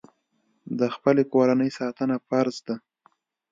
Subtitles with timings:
[0.79, 2.75] د خپلې کورنۍ ساتنه فرض ده.